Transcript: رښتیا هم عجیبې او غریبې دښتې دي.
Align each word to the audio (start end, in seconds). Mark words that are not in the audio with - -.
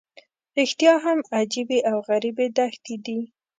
رښتیا 0.57 0.93
هم 1.05 1.19
عجیبې 1.37 1.79
او 1.89 1.97
غریبې 2.09 2.47
دښتې 2.57 2.95
دي. 3.05 3.19